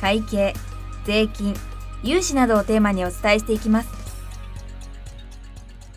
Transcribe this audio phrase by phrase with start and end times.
[0.00, 0.54] 会計
[1.04, 1.54] 税金
[2.02, 4.06] 融資などをテーマにお伝えしていきます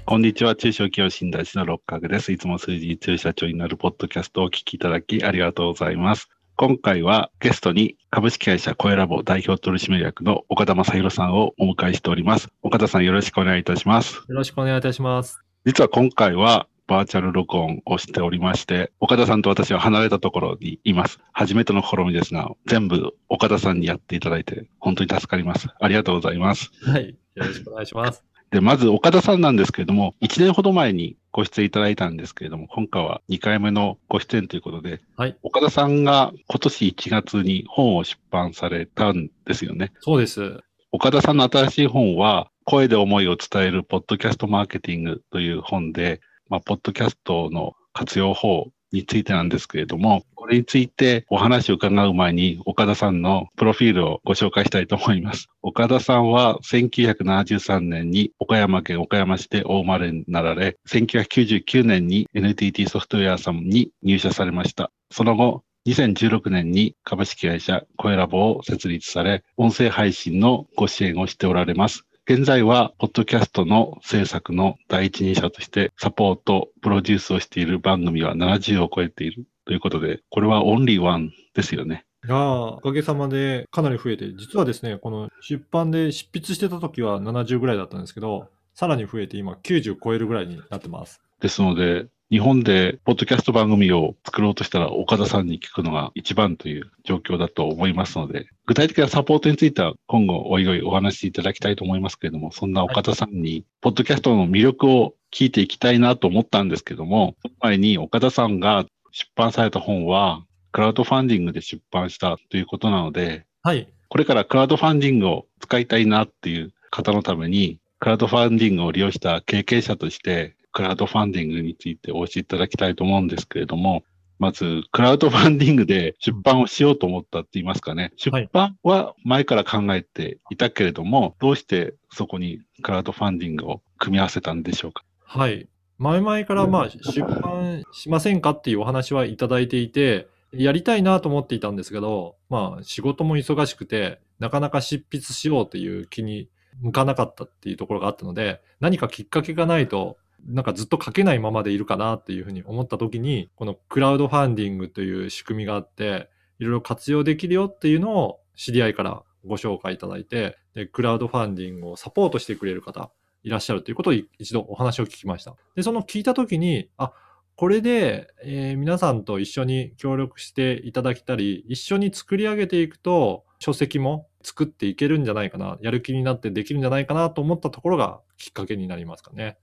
[0.09, 0.55] こんにちは。
[0.55, 2.31] 中小企業診断士の六角です。
[2.31, 6.30] いつも数字中社長になるポッドキャストをお聞きいただきありがとうございます。
[6.55, 12.49] 今回はゲストに株式会社コエラボ代表取締役の岡田正宏さんをお迎えしております。
[12.63, 14.16] 岡田さんよろしくお願いいたします。
[14.16, 15.40] よろしくお願いいたします。
[15.63, 21.20] 実は今回はバーチャル録音をしておりまして、岡田さんと私は離れたところにいます。
[21.31, 25.67] 初めての試みですが、全部岡田さんにやっていただいて本当に助かります。
[25.79, 26.71] ありがとうございます。
[26.84, 27.15] はい。
[27.35, 28.26] よろしくお願いします。
[28.49, 35.37] で、まず岡田さんなんですけれども、1年ほど前にご出演いただいたんですけれども、今回は2回目のご出演ということで、はい。
[35.43, 39.91] 岡田さんが今年1月に本を出版されたんですよね。
[39.99, 40.59] そうです。
[40.91, 55.48] 岡田さんの新しい本は、声で思いを伝えるポッドキャストマーケティングという本で、まあ、ポッドキャストの活用法についてなんですけれども、これについてお話を伺う前に、岡田さんのプロフィールをご紹介したいと思います。
[55.62, 64.92] 岡田さんは1973年に岡山県岡山市でお生まれになられ、1999年に NTT ソフトウェアさんに入社されました。
[65.12, 72.06] その後、2016年に株式会社コエラボを設立され、音声配信のご支援をしておられます。
[72.31, 82.06] 現在は、ポッドキャストの制作の第一人者として、サポート、プロデュースをしている番組は70を超えているということで、これはオンリーワンですよね。
[82.24, 82.38] いやー
[82.75, 91.24] おかげさまでかなり増えて、実はですね、この出版で執筆してた時は70ぐらいだったんですけど、さらに増えて今90超えるぐらいになってます。
[91.40, 113.88] ですので、日本でポッドキャスト番組を作ろうとしたら岡田さんに聞くのが一番という状況だと思いますので、具体的なサポートについては今後おいおいお話しいただきたいと思いますけれども、そんな岡田さんにポッドキャストの魅力を聞いていきたいなと思ったんですけども、その前に岡田さんが出版された本はクラウドファンディングで出版したということなので、はい。
[114.08, 124.03] これからクラウドファンディングを使いたいなっていう方のために、クラウドファンディングを利用した経験者として、クラウドファンディングについてお教えいただきたいと思うんですけれども、
[124.38, 128.13] まず、クラウドファンディングで出版をしようと思ったって言いますかね。
[128.16, 135.03] 出版は前から考えていたけれども、どうしてそこにクラウドファンディングを組み合わせたんでしょうか？
[135.25, 135.68] はい。
[135.97, 146.47] 前々からまあ出版しませんかっていうお話はいただいていて、やりたいなと思っていたんですけど、まあ仕事も忙しくて、なかなか執筆しようという気に
[146.79, 150.16] 向かなかったっていうところがあったので、何かきっかけがないと、
[150.46, 156.30] なんかずっと書けないままでいるかなっていうふうに思った時に、このクラウドファンディングという仕組みがあって、
[156.60, 163.12] いろいろ活用できるよっていうのを知り合いからご紹介いただいて、でクラウドファンディングをサポートしてくれる方
[163.44, 165.56] いらっしゃるということを一度お話を聞きました。
[165.76, 167.14] で、その聞いた時に、あ、
[167.56, 179.58] これで、えー皆さんと一緒に協力していただきたり、一緒に作り上げていくと、書籍も作っていけるんじゃないかな、やる気になってできるんじゃないかなと思ったところがきっかけになりますかね。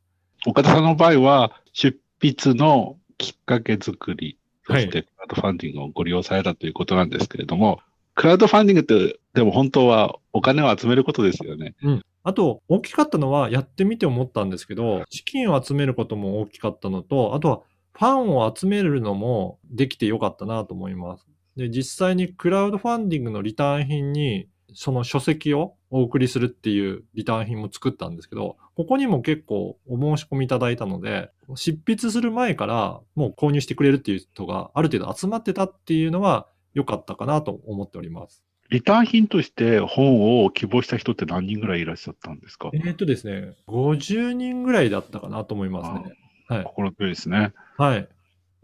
[0.47, 7.81] 岡田さんの場合は、出筆のきっかけ作り、そはいしてクラウドファンディングをご利用されたということなんですけれども、
[8.15, 11.75] クラウドファンディングって、でも本当はお金を集めることですよね。
[12.23, 17.61] あと、大きかったのは、やってみて思ったんですけど、資金を集めることも大きかったのと、あとは、
[17.93, 21.27] ファンを集めるのもできてよかったなと思います。
[21.57, 38.43] で、実際にクラウドファンディングのリターン品に、その書籍をお送りするっていうリターン品も作ったんですけど、ここにも結構お申し込みいただいたので、執筆する前からもう購入してくれるっていう人がある程度集まってたっていうのは良かったかなと思っております。
[38.69, 42.71] リターン品として本を希望した人って何人ぐらいいらっしゃったんですか？
[42.75, 46.13] えーっとですね、50人ぐらいだったかなと思いますね。
[46.49, 46.65] はい。
[46.65, 47.53] 心強いですね。
[47.79, 48.09] はい。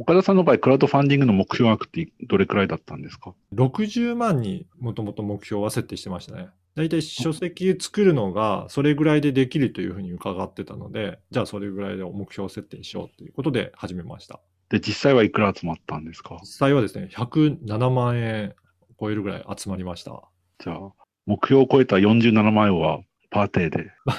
[0.03, 6.49] 岡田さんの場合、クラウドファンディングの目標額ってどれくらいだったんですか？60万にもともと目標は設定してましたね。
[6.75, 14.41] だいたい書籍作るのがそれぐらいでできるというふうに伺ってたので、じゃあそれぐらいで目標設定しようということで始めました。
[14.71, 16.37] で、実際はいくら集まったんですか？
[16.41, 18.57] 実際はですね、107万円
[18.99, 20.21] 超えるぐらい集まりました。
[20.59, 20.91] じゃあ、
[21.27, 23.03] 目標を超えた47万円は
[23.33, 23.91] パーテーで。
[24.05, 24.15] ま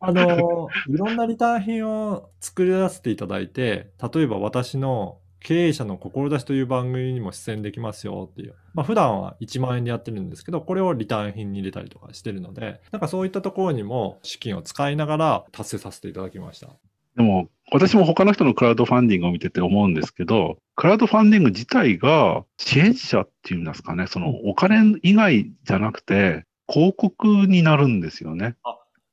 [0.00, 8.54] あの、いろんなリターン品を作り出していただいて、例えば私の経営者の志という番組にも出演できますよっていう。
[8.74, 16.68] まあ普段は1万円でやってるんですけど、これをリターン品に入れたりとかしてるので、なんかそういったところにも資金を使いながら達成させていただきました。
[17.16, 28.56] でも、私も他の人のクラウドファンディングを見てて思うんですけど、クラウドファンディング自体が支援者っていうんですかね、そのお金以外じゃなくて、広告になるんですよね。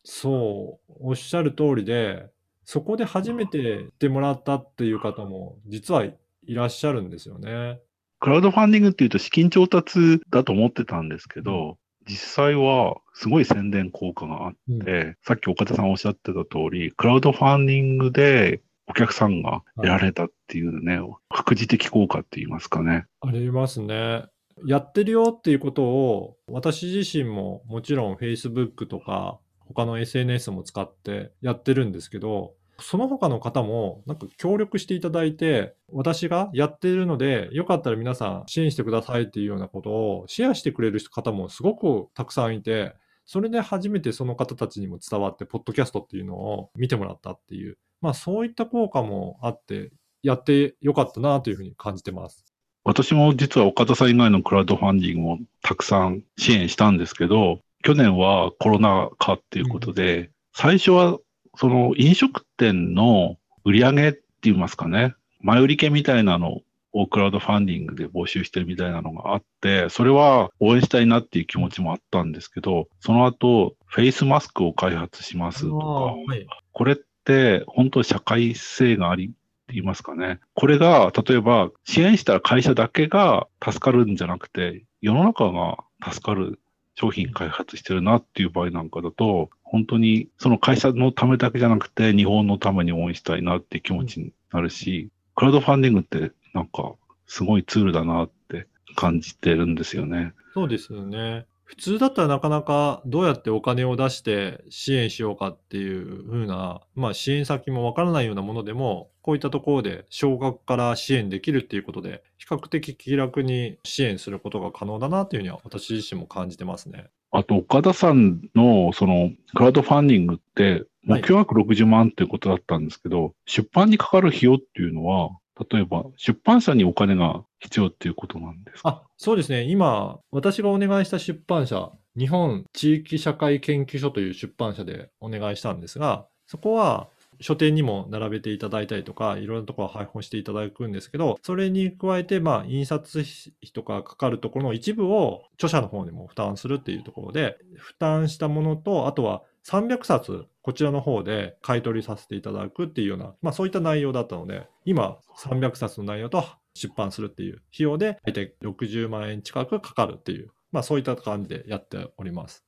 [0.04, 2.30] そう、おっしゃる通りで、
[2.64, 6.16] そこで初めて言ってもらったっていう方も実はい
[6.48, 7.80] らっしゃるんですよね。
[8.20, 21.00] クラウドファンディングっていうと資金調達だと思ってたんですけど、実際はすごい宣伝効果があって、うんさっき岡田さんおっしゃってた通り、クラウドファンディングでお客さんが得られたっていうね、
[21.34, 23.06] 副次的効果って言いますかね。
[23.22, 24.26] ありますね。
[24.66, 49.92] やってるよっていうことを、私自身ももちろん Facebook とか他の SNS も使ってやってるんですけど、その他の方もなんか協力していただいて、私がやっているので、よかったら皆さん支援してくださいっていうようなことをシェアしてくれる方もすごくたくさんいて、それで初めてその方たちにも伝わって、ポッドキャストっていうのを見てもらったっていう、まあそういった効果もあって、
[50.22, 52.55] やってよかったなというふうに感じてます。
[52.86, 61.18] 私も実は岡田さん以外のクラウドファンディングをたくさん支援したんですけど、去年はコロナ禍っていうことで、最初は
[61.58, 66.62] その飲食店の売り上げって言いますかね、前売り券みたいなの
[66.94, 76.48] をクラウドファンディングで募集してるみたいなのがあって、それは応援したいなっていう気持ちもあったんですけど、その後、フェイスマスクを開発しますとか、はい。
[76.72, 76.96] これっ
[77.26, 79.32] て本当に社会性があり
[79.68, 80.40] 言いますかね。
[80.54, 86.60] これが、例えば支援した会社だけが助かるんじゃなくて、世の中が助かる
[86.96, 96.94] 商品開発してるなっていう場合なんかだと、本当にその会社のためだけじゃなくて、日本のために応援したいなっていう気持ちになるし、クラウドファンディングってなんか
[97.28, 100.34] すごいツールだなって感じてるんですよね。
[100.54, 101.46] そうですよね。
[101.66, 117.08] 普通だったらなかなかどうやってお金を出して支援しようかっていう風な、まあ支援先もわからないようなものでも、こういったところで少額から支援できるっていうことで、比較的気楽に支援することが可能だなというふうには私自身も感じてますね。
[117.32, 125.32] あと、岡田さんのそのクラウドファンディングって、目標額60万っていうことだったんですけど、出版にかかる費用っていうのは、
[125.72, 128.90] 例えば出版社にお金が必要っていうことなんですか？
[128.90, 129.64] あ、そうですね。
[129.64, 137.08] 今、私がお願いした出版社、日本地域社会研究所という出版社でお願いしたんですが、そこは
[137.42, 156.46] 書店にも並べていただいたりとか、いろんなところ配本していただくんですけど、それに加えて、まあ、印刷費とかかかるところの一部を著者の方にも負担するっていうところで、負担したものと、あとは300冊、こちらの方で買い取りさせていただくっていうような、まあそういった内容だったので、今300冊の内容と
[156.76, 162.64] 出版するっていう費用で、大体60万円近くかかるっていう、まあそういった感じでやっております。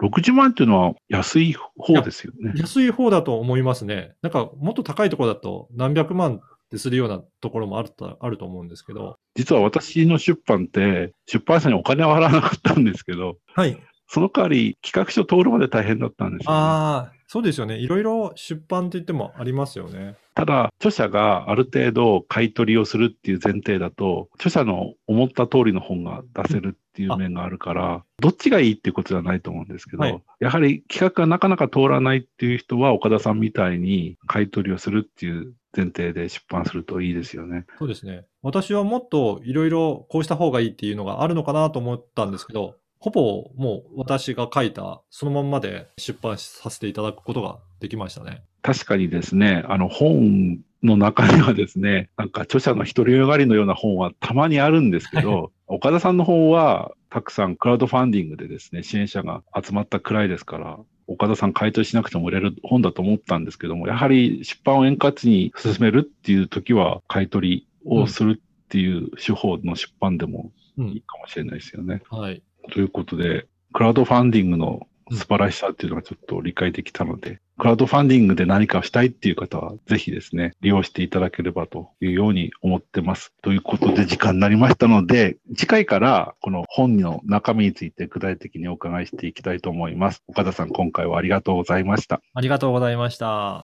[0.00, 2.52] 60万っていうのは安い方ですよね。
[2.56, 4.14] 安い方だと思いますね。
[4.20, 6.40] なんかもっと高いところだと何百万っ
[6.70, 9.16] てするようなところもあるとあると思うんですけど。
[9.36, 13.80] 実は私の出版って、出版社にお金は払わなかったんですけど、はい。
[14.12, 16.58] その代わり企画書通るまで大変だったんですよ、ね。
[16.58, 17.78] ああ、そうですよね。
[17.78, 20.16] いろいろ出版って言ってもありますよね。
[20.34, 37.64] ただ、著者がある程度買い取りをするっていう前提だと、著者の思った通りの本が出せるっていう面があるから、どっちがいいっていうことじゃないと思うんですけど、はいやはり企画がなかなか通らないっていう人は、岡田さんみたいに買い取りをするっていう前提で出版するといいですよね。
[37.78, 38.26] そうですね。
[38.42, 48.44] 私はもっといろいろこうした方がいいっていうのがあるのかなと思ったんですけど、ほぼもう私が書いたそのまんまで出版させていただくことができましたね。
[48.62, 60.78] 確かにですね、あの本の中にはですね、なんか著者の独りよがりのような本はたまにあるんですけど、 岡田さんの方はたくさんクラウドファンディングでですね、支援者が集まったくらいですから、
[61.08, 72.02] 岡田さん買い取りしなくても売れる本だと思ったんですけども、やはり出版を円滑に進めるっていう時は、買い取りをするっていう手法の出版でもういいかもしれないですよね。
[72.08, 72.42] はい。
[72.70, 83.32] ということで、クラウドファンディングの素晴らしさっていうのがちょっと理解できたので、クラウドファンディングで何かをしたいっていう方は、ぜひですね、利用していただければというように思ってます。
[83.42, 90.22] ということで時間になりましたので、次回からこの本の中身について具体的にお伺いしていきたいと思います。
[90.28, 92.20] 岡田さん、今回はありがとうございました。
[92.34, 93.66] ありがとうございました。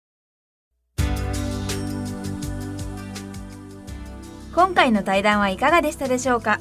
[4.53, 6.59] 今回の対談はいかがでしたでしょうか？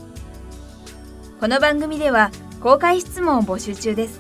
[1.39, 4.19] この番組では公開質問を募集中です。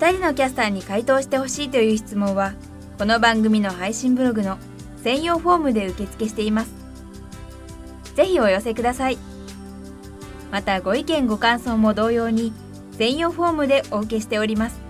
[0.00, 2.54] 2人のキャスターに回答してほしいという質問は
[2.98, 4.58] この番組の配信ブログの
[5.04, 6.72] 専用フォームで受付しています。
[8.16, 9.18] ぜひお寄せください。
[10.50, 12.52] またご意見ご感想も同様に
[12.98, 14.80] 専用フォームでお受けしております。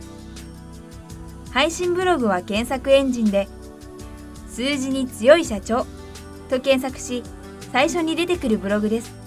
[1.50, 3.48] 配信ブログは検索エンジンで
[4.48, 5.84] 数字に強い社長
[6.48, 7.22] と検索し
[7.70, 9.23] 最初に出てくるブログです。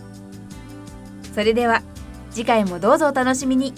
[1.37, 1.83] それでは
[2.31, 3.71] 次回もどうぞお楽しみに。